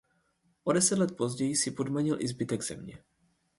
[0.65, 3.03] O deset let později si podmanil i zbytek země.